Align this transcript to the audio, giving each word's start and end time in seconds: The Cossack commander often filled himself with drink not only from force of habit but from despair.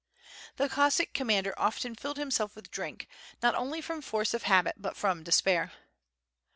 The 0.55 0.67
Cossack 0.67 1.13
commander 1.13 1.53
often 1.59 1.93
filled 1.93 2.17
himself 2.17 2.55
with 2.55 2.71
drink 2.71 3.07
not 3.43 3.53
only 3.53 3.81
from 3.81 4.01
force 4.01 4.33
of 4.33 4.41
habit 4.49 4.77
but 4.79 4.97
from 4.97 5.21
despair. 5.21 5.73